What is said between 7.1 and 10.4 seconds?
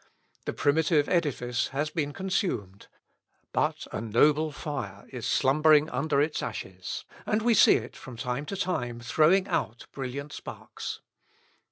and we see it from time to time throwing out brilliant